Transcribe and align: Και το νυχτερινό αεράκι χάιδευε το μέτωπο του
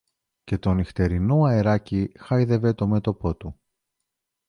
Και 0.43 0.57
το 0.57 0.73
νυχτερινό 0.73 1.43
αεράκι 1.43 2.11
χάιδευε 2.17 2.73
το 2.73 2.87
μέτωπο 2.87 3.35
του 3.35 3.59